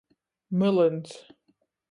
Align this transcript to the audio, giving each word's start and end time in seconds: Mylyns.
Mylyns. 0.57 1.13